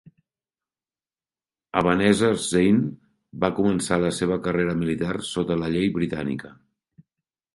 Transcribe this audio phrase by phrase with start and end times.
[1.81, 2.87] Ebenezer Zane
[3.45, 6.53] va començar la seva carrera militar sota la llei britànica.